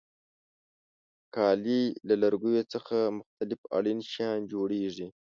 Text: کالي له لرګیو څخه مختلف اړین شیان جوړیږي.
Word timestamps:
کالي 1.35 1.83
له 2.07 2.15
لرګیو 2.21 2.63
څخه 2.73 2.97
مختلف 3.19 3.59
اړین 3.77 3.99
شیان 4.11 4.37
جوړیږي. 4.51 5.07